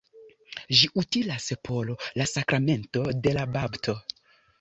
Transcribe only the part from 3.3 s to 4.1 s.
la bapto.